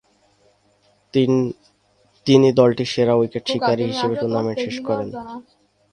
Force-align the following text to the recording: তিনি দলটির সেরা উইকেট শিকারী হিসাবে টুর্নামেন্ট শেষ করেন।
তিনি 2.27 2.47
দলটির 2.59 2.89
সেরা 2.93 3.13
উইকেট 3.19 3.43
শিকারী 3.51 3.83
হিসাবে 3.91 4.15
টুর্নামেন্ট 4.21 4.59
শেষ 4.65 4.77
করেন। 4.87 5.09